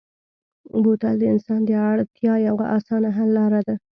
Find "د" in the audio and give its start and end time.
1.19-1.23, 1.65-1.71